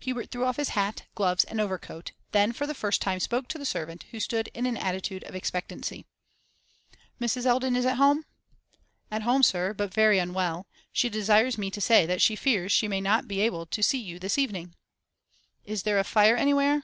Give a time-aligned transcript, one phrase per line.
[0.00, 3.58] Hubert threw off his hat, gloves, and overcoat; then for the first time spoke to
[3.58, 6.04] the servant, who stood in an attitude of expectancy.
[7.20, 7.46] 'Mrs.
[7.46, 8.24] Eldon is at home?'
[9.08, 10.66] 'At home, sir, but very unwell.
[10.90, 13.98] She desires me to say that she fears she may not be able to see
[14.00, 14.74] you this evening.'
[15.64, 16.82] 'Is there a fire anywhere?